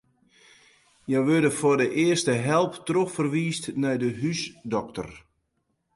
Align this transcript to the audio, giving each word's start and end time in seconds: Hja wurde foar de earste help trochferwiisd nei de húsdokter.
Hja 1.07 1.19
wurde 1.27 1.51
foar 1.59 1.77
de 1.81 1.87
earste 2.05 2.33
help 2.49 2.73
trochferwiisd 2.87 3.65
nei 3.81 3.97
de 4.01 4.09
húsdokter. 4.21 5.09